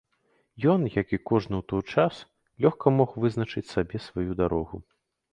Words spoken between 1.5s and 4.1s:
ў той час, лёгка мог вызначыць сабе